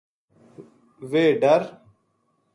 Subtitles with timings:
[1.11, 1.61] ویہ ڈر